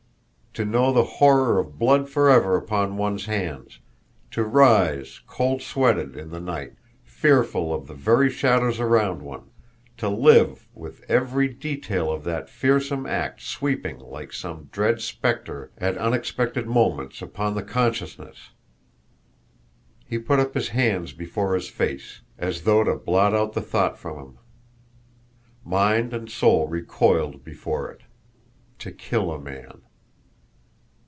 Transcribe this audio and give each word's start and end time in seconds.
To 0.55 0.65
know 0.65 0.91
the 0.91 1.05
horror 1.05 1.59
of 1.59 1.79
blood 1.79 2.09
forever 2.09 2.57
upon 2.57 2.97
one's 2.97 3.23
hands, 3.25 3.79
to 4.31 4.43
rise, 4.43 5.21
cold 5.25 5.61
sweated, 5.61 6.17
in 6.17 6.29
the 6.29 6.41
night, 6.41 6.73
fearful 7.05 7.73
of 7.73 7.87
the 7.87 7.93
very 7.93 8.29
shadows 8.29 8.77
around 8.77 9.21
one, 9.21 9.49
to 9.95 10.09
live 10.09 10.67
with 10.73 11.09
every 11.09 11.47
detail 11.47 12.11
of 12.11 12.25
that 12.25 12.49
fearsome 12.49 13.05
act 13.05 13.39
sweeping 13.39 13.99
like 13.99 14.33
some 14.33 14.67
dread 14.73 14.99
spectre 14.99 15.71
at 15.77 15.97
unexpected 15.97 16.67
moments 16.67 17.21
upon 17.21 17.55
the 17.55 17.63
consciousness! 17.63 18.49
He 20.05 20.17
put 20.19 20.39
up 20.41 20.53
his 20.53 20.67
hands 20.67 21.13
before 21.13 21.55
his 21.55 21.69
face, 21.69 22.23
as 22.37 22.63
though 22.63 22.83
to 22.83 22.95
blot 22.95 23.33
out 23.33 23.53
the 23.53 23.61
thought 23.61 23.97
from 23.97 24.17
him. 24.19 24.37
Mind 25.63 26.13
and 26.13 26.29
soul 26.29 26.67
recoiled 26.67 27.41
before 27.41 27.89
it 27.89 28.01
to 28.79 28.91
kill 28.91 29.31
a 29.31 29.39
man! 29.39 29.83